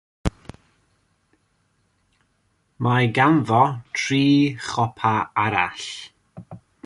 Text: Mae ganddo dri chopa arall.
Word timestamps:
Mae 2.87 3.11
ganddo 3.19 3.61
dri 3.99 4.23
chopa 4.71 5.13
arall. 5.45 5.87